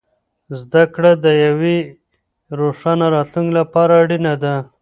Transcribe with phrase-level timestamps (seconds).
[0.59, 1.77] زده کړه د یوې
[2.59, 4.55] روښانه راتلونکې لپاره اړینه ده.